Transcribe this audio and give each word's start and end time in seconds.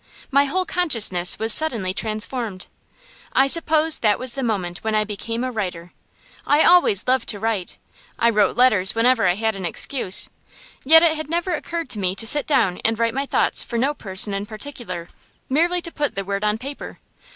My 0.31 0.45
whole 0.45 0.65
consciousness 0.65 1.37
was 1.37 1.53
suddenly 1.53 1.93
transformed. 1.93 2.65
I 3.33 3.45
suppose 3.45 3.99
that 3.99 4.17
was 4.17 4.33
the 4.33 4.41
moment 4.41 4.79
when 4.79 4.95
I 4.95 5.03
became 5.03 5.43
a 5.43 5.51
writer. 5.51 5.93
I 6.43 6.63
always 6.63 7.07
loved 7.07 7.29
to 7.29 7.39
write, 7.39 7.77
I 8.17 8.31
wrote 8.31 8.57
letters 8.57 8.95
whenever 8.95 9.27
I 9.27 9.35
had 9.35 9.55
an 9.55 9.63
excuse, 9.63 10.31
yet 10.83 11.03
it 11.03 11.13
had 11.17 11.29
never 11.29 11.53
occurred 11.53 11.87
to 11.89 11.99
me 11.99 12.15
to 12.15 12.25
sit 12.25 12.47
down 12.47 12.79
and 12.83 12.97
write 12.97 13.13
my 13.13 13.27
thoughts 13.27 13.63
for 13.63 13.77
no 13.77 13.93
person 13.93 14.33
in 14.33 14.47
particular, 14.47 15.07
merely 15.49 15.83
to 15.83 15.91
put 15.91 16.15
the 16.15 16.25
word 16.25 16.43
on 16.43 16.57
paper. 16.57 16.97